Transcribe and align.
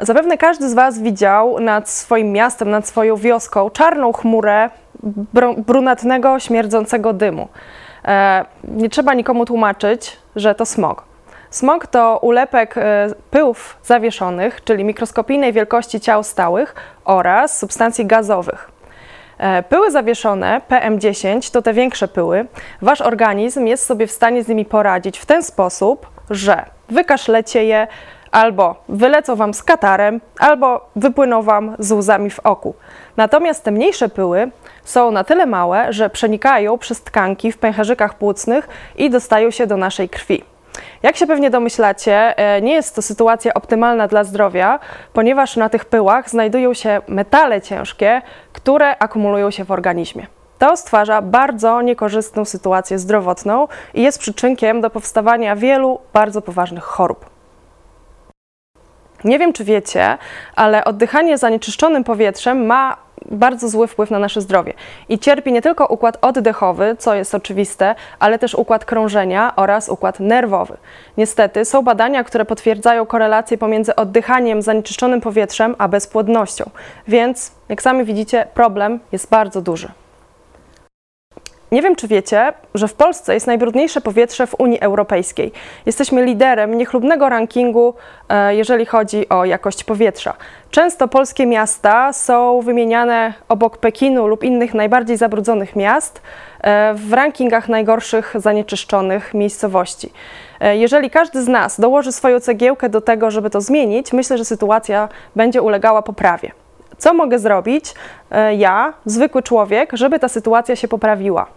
Zapewne 0.00 0.38
każdy 0.38 0.68
z 0.68 0.74
Was 0.74 0.98
widział 0.98 1.60
nad 1.60 1.88
swoim 1.88 2.32
miastem, 2.32 2.70
nad 2.70 2.88
swoją 2.88 3.16
wioską 3.16 3.70
czarną 3.70 4.12
chmurę 4.12 4.70
br- 5.34 5.60
brunatnego, 5.60 6.40
śmierdzącego 6.40 7.12
dymu. 7.12 7.48
E, 8.04 8.44
nie 8.64 8.88
trzeba 8.88 9.14
nikomu 9.14 9.44
tłumaczyć, 9.44 10.16
że 10.36 10.54
to 10.54 10.66
smog. 10.66 11.04
Smog 11.50 11.86
to 11.86 12.18
ulepek 12.22 12.78
e, 12.78 13.08
pyłów 13.30 13.76
zawieszonych, 13.84 14.64
czyli 14.64 14.84
mikroskopijnej 14.84 15.52
wielkości 15.52 16.00
ciał 16.00 16.22
stałych 16.22 16.74
oraz 17.04 17.58
substancji 17.58 18.06
gazowych. 18.06 18.70
E, 19.38 19.62
Pyły 19.62 19.90
zawieszone, 19.90 20.60
PM10, 20.70 21.52
to 21.52 21.62
te 21.62 21.72
większe 21.72 22.08
pyły. 22.08 22.46
Wasz 22.82 23.00
organizm 23.00 23.66
jest 23.66 23.86
sobie 23.86 24.06
w 24.06 24.12
stanie 24.12 24.42
z 24.44 24.48
nimi 24.48 24.64
poradzić 24.64 25.18
w 25.18 25.26
ten 25.26 25.42
sposób, 25.42 26.06
że 26.30 26.64
wykaszlecie 26.88 27.64
je, 27.64 27.86
albo 28.30 28.76
wylecą 28.88 29.36
wam 29.36 29.54
z 29.54 29.62
katarem, 29.62 30.20
albo 30.38 30.90
wypłyną 30.96 31.42
wam 31.42 31.76
z 31.78 31.92
łzami 31.92 32.30
w 32.30 32.40
oku. 32.40 32.74
Natomiast 33.16 33.64
te 33.64 33.70
mniejsze 33.70 34.08
pyły 34.08 34.50
są 34.84 35.10
na 35.10 35.24
tyle 35.24 35.46
małe, 35.46 35.92
że 35.92 36.10
przenikają 36.10 36.78
przez 36.78 37.02
tkanki 37.02 37.52
w 37.52 37.58
pęcherzykach 37.58 38.14
płucnych 38.14 38.68
i 38.96 39.10
dostają 39.10 39.50
się 39.50 39.66
do 39.66 39.76
naszej 39.76 40.08
krwi. 40.08 40.44
Jak 41.02 41.16
się 41.16 41.26
pewnie 41.26 41.50
domyślacie, 41.50 42.38
e, 42.38 42.62
nie 42.62 42.74
jest 42.74 42.94
to 42.94 43.02
sytuacja 43.02 43.54
optymalna 43.54 44.08
dla 44.08 44.24
zdrowia, 44.24 44.78
ponieważ 45.12 45.56
na 45.56 45.68
tych 45.68 45.84
pyłach 45.84 46.30
znajdują 46.30 46.74
się 46.74 47.00
metale 47.08 47.60
ciężkie, 47.60 48.22
które 48.52 48.98
akumulują 48.98 49.50
się 49.50 49.64
w 49.64 49.70
organizmie. 49.70 50.26
To 50.58 50.76
stwarza 50.76 51.22
bardzo 51.22 51.82
niekorzystną 51.82 52.44
sytuację 52.44 52.98
zdrowotną 52.98 53.68
i 53.94 54.02
jest 54.02 54.18
przyczynkiem 54.18 54.80
do 54.80 54.90
powstawania 54.90 55.56
wielu 55.56 56.00
bardzo 56.12 56.42
poważnych 56.42 56.84
chorób. 56.84 57.35
Nie 59.26 59.38
wiem, 59.38 59.52
czy 59.52 59.64
wiecie, 59.64 60.18
ale 60.56 60.84
oddychanie 60.84 61.38
zanieczyszczonym 61.38 62.04
powietrzem 62.04 62.66
ma 62.66 62.96
bardzo 63.30 63.68
zły 63.68 63.86
wpływ 63.86 64.10
na 64.10 64.18
nasze 64.18 64.40
zdrowie. 64.40 64.72
I 65.08 65.18
cierpi 65.18 65.52
nie 65.52 65.62
tylko 65.62 65.86
układ 65.86 66.18
oddechowy, 66.20 66.96
co 66.98 67.14
jest 67.14 67.34
oczywiste, 67.34 67.94
ale 68.18 68.38
też 68.38 68.54
układ 68.54 68.84
krążenia 68.84 69.52
oraz 69.56 69.88
układ 69.88 70.20
nerwowy. 70.20 70.76
Niestety 71.16 71.64
są 71.64 71.82
badania, 71.82 72.24
które 72.24 72.44
potwierdzają 72.44 73.06
korelację 73.06 73.58
pomiędzy 73.58 73.96
oddychaniem 73.96 74.62
zanieczyszczonym 74.62 75.20
powietrzem 75.20 75.74
a 75.78 75.88
bezpłodnością. 75.88 76.70
Więc, 77.08 77.52
jak 77.68 77.82
sami 77.82 78.04
widzicie, 78.04 78.46
problem 78.54 79.00
jest 79.12 79.30
bardzo 79.30 79.62
duży. 79.62 80.05
Nie 81.72 81.82
wiem, 81.82 81.96
czy 81.96 82.08
wiecie, 82.08 82.52
że 82.74 82.88
w 82.88 82.94
Polsce 82.94 83.34
jest 83.34 83.46
najbrudniejsze 83.46 84.00
powietrze 84.00 84.46
w 84.46 84.54
Unii 84.58 84.80
Europejskiej. 84.80 85.52
Jesteśmy 85.86 86.24
liderem 86.24 86.78
niechlubnego 86.78 87.28
rankingu, 87.28 87.94
e, 88.28 88.54
jeżeli 88.54 88.86
chodzi 88.86 89.28
o 89.28 89.44
jakość 89.44 89.84
powietrza. 89.84 90.34
Często 90.70 91.08
polskie 91.08 91.46
miasta 91.46 92.12
są 92.12 92.60
wymieniane 92.60 93.34
obok 93.48 93.78
Pekinu 93.78 94.26
lub 94.26 94.44
innych 94.44 94.74
najbardziej 94.74 95.16
zabrudzonych 95.16 95.76
miast 95.76 96.22
e, 96.60 96.94
w 96.94 97.12
rankingach 97.12 97.68
najgorszych 97.68 98.34
zanieczyszczonych 98.36 99.34
miejscowości. 99.34 100.12
E, 100.60 100.76
Jeżeli 100.76 101.10
każdy 101.10 101.42
z 101.42 101.48
nas 101.48 101.80
dołoży 101.80 102.12
swoją 102.12 102.40
cegiełkę 102.40 102.88
do 102.88 103.00
tego, 103.00 103.30
żeby 103.30 103.50
to 103.50 103.60
zmienić, 103.60 104.12
myślę, 104.12 104.38
że 104.38 104.44
sytuacja 104.44 105.08
będzie 105.36 105.62
ulegała 105.62 106.02
poprawie. 106.02 106.50
Co 106.98 107.14
mogę 107.14 107.38
zrobić 107.38 107.94
ja, 108.56 108.92
zwykły 109.04 109.42
człowiek, 109.42 109.90
żeby 109.92 110.18
ta 110.18 110.28
sytuacja 110.28 110.76
się 110.76 110.88
poprawiła? 110.88 111.55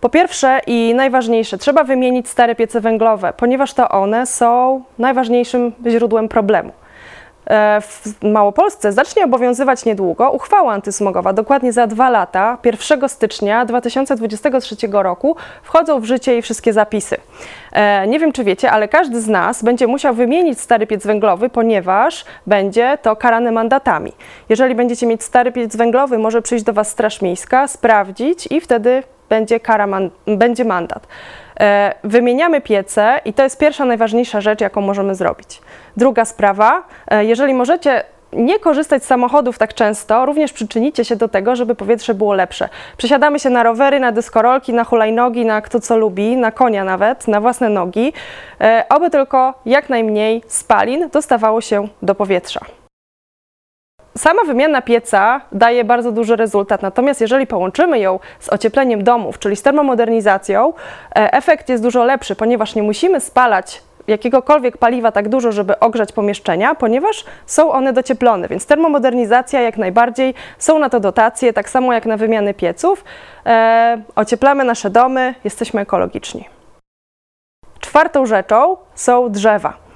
Po 0.00 0.08
pierwsze 0.08 0.60
i 0.66 0.94
najważniejsze, 0.94 1.58
trzeba 1.58 1.84
wymienić 1.84 2.28
stare 2.28 2.54
piece 2.54 2.80
węglowe, 2.80 3.32
ponieważ 3.36 3.74
to 3.74 3.88
one 3.88 4.26
są 4.26 4.82
najważniejszym 4.98 5.72
źródłem 5.86 6.28
problemu. 6.28 6.72
E, 7.50 7.80
W 7.80 8.22
Małopolsce 8.22 8.92
zacznie 8.92 9.24
obowiązywać 9.24 9.84
niedługo 9.84 10.30
uchwała 10.30 10.72
antysmogowa. 10.72 11.32
Dokładnie 11.32 11.72
za 11.72 11.86
dwa 11.86 12.10
lata, 12.10 12.58
1 12.64 13.08
stycznia 13.08 13.64
2023 13.64 14.76
roku, 14.92 15.36
wchodzą 15.62 16.00
w 16.00 16.04
życie 16.04 16.32
jej 16.32 16.42
wszystkie 16.42 16.72
zapisy. 16.72 17.16
E, 17.72 18.06
Nie 18.06 18.18
wiem, 18.18 18.32
czy 18.32 18.44
wiecie, 18.44 18.70
ale 18.70 18.88
każdy 18.88 19.20
z 19.20 19.28
nas 19.28 19.62
będzie 19.62 19.86
musiał 19.86 20.14
wymienić 20.14 20.60
stary 20.60 20.86
piec 20.86 21.06
węglowy, 21.06 21.48
ponieważ 21.50 22.24
będzie 22.46 22.98
to 23.02 23.16
karane 23.16 23.52
mandatami. 23.52 24.12
Jeżeli 24.48 24.74
będziecie 24.74 25.06
mieć 25.06 25.22
stary 25.22 25.52
piec 25.52 25.76
węglowy, 25.76 26.18
może 26.18 26.42
przyjść 26.42 26.64
do 26.64 26.72
Was 26.72 26.88
Straż 26.88 27.22
Miejska, 27.22 27.68
sprawdzić 27.68 28.48
i 28.50 28.60
wtedy 28.60 29.02
będzie, 29.28 29.60
kara 29.60 29.86
man- 29.86 30.10
będzie 30.26 30.64
mandat. 30.64 31.06
E, 31.60 31.94
Wymieniamy 32.04 32.60
piece 32.60 33.20
i 33.24 33.32
to 33.32 33.42
jest 33.42 33.58
pierwsza, 33.58 33.84
najważniejsza 33.84 34.40
rzecz, 34.40 34.60
jaką 34.60 34.80
możemy 34.80 35.14
zrobić. 35.14 35.60
Druga 35.96 36.24
sprawa, 36.24 36.82
e, 37.08 37.24
jeżeli 37.24 37.54
możecie 37.54 38.04
nie 38.32 38.58
korzystać 38.58 39.04
z 39.04 39.06
samochodów 39.06 39.58
tak 39.58 39.74
często, 39.74 40.26
również 40.26 40.52
przyczynicie 40.52 41.04
się 41.04 41.16
do 41.16 41.28
tego, 41.28 41.56
żeby 41.56 41.74
powietrze 41.74 42.14
było 42.14 42.34
lepsze. 42.34 42.68
Przesiadamy 42.96 43.38
się 43.38 43.50
na 43.50 43.62
rowery, 43.62 44.00
na 44.00 44.12
dyskorolki, 44.12 44.72
na 44.72 44.84
hulajnogi, 44.84 45.44
na 45.44 45.60
kto 45.60 45.80
co 45.80 45.96
lubi, 45.96 46.36
na 46.36 46.52
konia 46.52 46.84
nawet, 46.84 47.28
na 47.28 47.40
własne 47.40 47.68
nogi, 47.68 48.12
e, 48.60 49.10
tylko 49.10 49.54
jak 49.66 49.88
najmniej 49.88 50.42
spalin 50.46 51.08
dostawało 51.08 51.60
się 51.60 51.88
do 52.02 52.14
powietrza. 52.14 52.60
Sama 54.18 54.44
wymiana 54.44 54.82
pieca 54.82 55.40
daje 55.52 55.84
bardzo 55.84 56.12
duży 56.12 56.36
rezultat, 56.36 56.82
natomiast 56.82 57.20
jeżeli 57.20 57.46
połączymy 57.46 57.98
ją 57.98 58.18
z 58.40 58.48
ociepleniem 58.48 59.04
domów, 59.04 59.38
czyli 59.38 59.56
z 59.56 59.62
termomodernizacją, 59.62 60.72
e, 61.16 61.32
efekt 61.32 61.68
jest 61.68 61.82
dużo 61.82 62.04
lepszy, 62.04 62.36
ponieważ 62.36 62.74
nie 62.74 62.82
musimy 62.82 63.20
spalać 63.20 63.82
jakiegokolwiek 64.06 64.76
paliwa 64.76 65.12
tak 65.12 65.28
dużo, 65.28 65.52
żeby 65.52 65.78
ogrzać 65.78 66.12
pomieszczenia, 66.12 66.74
ponieważ 66.74 67.24
są 67.46 67.72
one 67.72 67.92
docieplone, 67.92 68.48
więc 68.48 68.66
termomodernizacja 68.66 69.60
jak 69.60 69.76
najbardziej, 69.76 70.34
są 70.58 70.78
na 70.78 70.90
to 70.90 71.00
dotacje, 71.00 71.52
tak 71.52 71.68
samo 71.70 71.92
jak 71.92 72.06
na 72.06 72.16
wymiany 72.16 72.54
pieców. 72.54 73.04
E, 73.46 74.02
ocieplamy 74.16 74.64
nasze 74.64 74.90
domy, 74.90 75.34
jesteśmy 75.44 75.80
ekologiczni. 75.80 76.48
Czwartą 77.80 78.26
rzeczą 78.26 78.76
są 78.94 79.32
drzewa. 79.32 79.87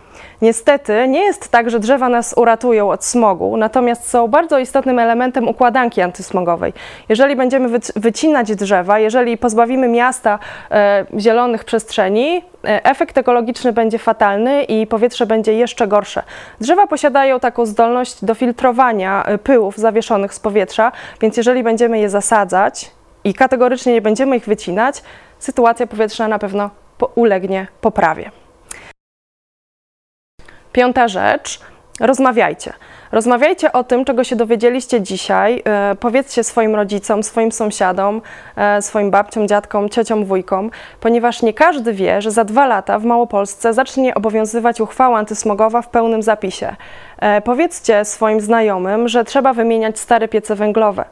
Niestety 0.42 1.08
nie 1.08 1.20
jest 1.20 1.48
tak, 1.48 1.70
że 1.70 1.80
drzewa 1.80 2.08
nas 2.08 2.34
uratują 2.36 2.91
od 2.91 3.04
smogu, 3.04 3.56
natomiast 3.56 4.08
są 4.08 4.28
bardzo 4.28 4.58
istotnym 4.58 4.98
elementem 4.98 5.48
układanki 5.48 6.03
antysmogowej. 6.03 6.72
Jeżeli 7.08 7.36
będziemy 7.36 7.69
wyc- 7.69 8.00
wycinać 8.00 8.54
drzewa, 8.56 8.98
jeżeli 8.98 9.38
pozbawimy 9.38 9.88
miasta 9.88 10.38
e, 10.70 11.06
zielonych 11.19 11.64
przestrzeni, 11.64 12.44
e, 12.64 12.84
efekt 12.84 13.19
ekologiczny 13.19 13.72
będzie 13.72 13.98
fatalny 13.98 14.62
i 14.62 14.86
powietrze 14.86 15.26
będzie 15.26 15.54
jeszcze 15.54 15.88
gorsze. 15.88 16.22
Drzewa 16.60 16.86
posiadają 16.86 17.41
taką 17.41 17.66
zdolność 17.66 18.25
do 18.25 18.34
filtrowania 18.34 19.25
e, 19.25 19.38
pyłów 19.38 19.76
zawieszonych 19.76 20.34
z 20.34 20.41
powietrza, 20.41 20.92
więc 21.20 21.36
jeżeli 21.36 21.62
będziemy 21.62 21.98
je 21.98 22.10
zasadzać 22.10 22.91
i 23.25 23.34
kategorycznie 23.34 23.92
nie 23.92 24.02
będziemy 24.02 24.36
ich 24.36 24.44
wycinać, 24.44 25.02
sytuacja 25.38 25.86
powietrzna 25.86 26.28
na 26.28 26.38
pewno 26.38 26.70
ulegnie 27.14 27.66
poprawie. 27.81 28.41
Piąta 30.72 31.08
rzecz, 31.08 31.60
rozmawiajcie. 32.00 32.72
Rozmawiajcie 33.12 33.72
o 33.72 33.84
tym, 33.84 34.04
czego 34.04 34.24
się 34.24 34.36
dowiedzieliście 34.36 35.00
dzisiaj. 35.00 35.62
E, 35.64 35.94
powiedzcie 36.00 36.44
swoim 36.44 36.74
rodzicom, 36.74 37.22
swoim 37.22 37.52
sąsiadom, 37.52 38.22
e, 38.56 38.82
swoim 38.82 39.10
babciom, 39.10 39.48
dziadkom, 39.48 39.88
ciociom, 39.88 40.24
wujkom, 40.24 40.70
ponieważ 41.00 41.42
nie 41.42 41.54
każdy 41.54 41.92
wie, 41.92 42.22
że 42.22 42.30
za 42.30 42.44
dwa 42.44 42.66
lata 42.66 42.98
w 42.98 43.04
Małopolsce 43.04 43.74
zacznie 43.74 44.14
obowiązywać 44.14 44.80
uchwała 44.80 45.18
antysmogowa 45.18 45.82
w 45.82 45.88
pełnym 45.88 46.22
zapisie. 46.22 46.76
E, 47.18 47.40
powiedzcie 47.40 48.04
swoim 48.04 48.40
znajomym, 48.40 49.08
że 49.08 49.24
trzeba 49.24 49.52
wymieniać 49.52 49.98
stare 49.98 50.28
piece 50.28 50.54
węglowe. 50.54 51.04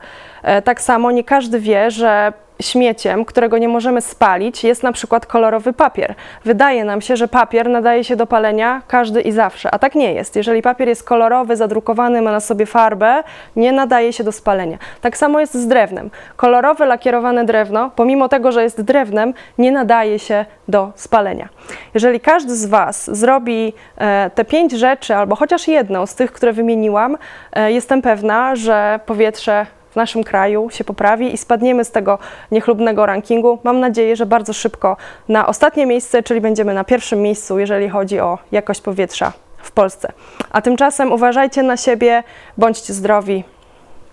E, 0.43 0.63
tak 0.63 0.81
samo 0.81 1.11
nie 1.11 1.25
każdy 1.25 1.61
wie, 1.61 1.91
że 1.91 2.33
śmieciem, 2.61 3.25
którego 3.25 3.59
nie 3.59 3.69
możemy 3.69 4.01
spalić, 4.01 4.65
jest 4.65 4.83
na 4.83 4.93
przykład 4.93 5.27
kolorowy 5.27 5.73
papier. 5.73 6.15
Wydaje 6.45 6.85
nam 6.85 7.01
się, 7.01 7.17
że 7.17 7.29
papier 7.29 7.69
nadaje 7.69 8.05
się 8.05 8.17
do 8.17 8.27
palenia 8.27 8.83
każdy 8.89 9.21
i 9.21 9.33
zawsze, 9.33 9.71
a 9.75 9.79
tak 9.79 9.95
nie 9.95 10.13
jest. 10.13 10.37
Jeżeli 10.37 10.63
papier 10.63 10.89
jest 10.89 11.05
kolorowy, 11.05 11.57
zadrukowany, 11.57 12.23
ma 12.23 12.33
na 12.33 12.41
sobie 12.41 12.67
farbę, 12.67 13.23
nie 13.57 13.73
nadaje 13.73 14.13
się 14.13 14.25
do 14.25 14.33
spalenia. 14.33 14.79
Tak 15.01 15.17
samo 15.17 15.41
jest 15.41 15.55
z 15.55 15.67
drewnem. 15.67 16.11
Kolorowe, 16.37 16.87
lakierowane 16.87 17.45
drewno, 17.45 17.91
pomimo 17.97 18.29
tego, 18.29 18.53
że 18.53 18.63
jest 18.63 18.83
drewnem, 18.83 19.35
nie 19.59 19.73
nadaje 19.73 20.19
się 20.19 20.45
do 20.69 20.93
spalenia. 20.95 21.49
Jeżeli 21.95 22.21
każdy 22.21 22.57
z 22.57 22.67
Was 22.67 23.17
zrobi 23.17 23.73
e, 23.97 24.31
te 24.35 24.45
pięć 24.45 24.73
rzeczy, 24.73 25.17
albo 25.17 25.37
chociaż 25.37 25.69
jedną 25.69 26.07
z 26.07 26.15
tych, 26.15 26.33
które 26.33 26.53
wymieniłam, 26.53 27.17
e, 27.53 27.73
jestem 27.73 28.03
pewna, 28.03 28.57
że 28.57 29.01
powietrze 29.07 29.67
w 29.91 29.97
naszym 29.97 30.25
kraju 30.25 30.71
się 30.71 30.85
poprawi 30.85 31.35
i 31.35 31.39
spadniemy 31.39 31.85
z 31.85 31.91
tego 31.91 32.19
niechlubnego 32.51 33.07
rankingu. 33.07 33.59
Mam 33.65 33.81
nadzieję, 33.81 34.17
że 34.17 34.27
bardzo 34.27 34.53
szybko 34.53 34.97
na 35.29 35.47
ostatnie 35.47 35.87
miejsce, 35.87 36.23
czyli 36.23 36.41
będziemy 36.41 36.75
na 36.75 36.85
pierwszym 36.85 37.23
miejscu, 37.23 37.59
jeżeli 37.59 37.89
chodzi 37.89 38.21
o 38.21 38.39
jakość 38.53 38.81
powietrza 38.81 39.33
w 39.63 39.73
Polsce. 39.73 40.13
A 40.51 40.63
tymczasem 40.63 41.13
uważajcie 41.13 41.63
na 41.63 41.77
siebie, 41.77 42.23
bądźcie 42.59 42.93
zdrowi. 42.93 43.45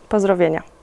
Pozdrowienia. 0.09 0.76